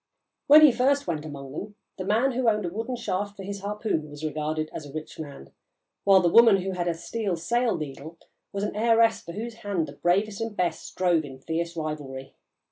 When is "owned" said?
2.49-2.65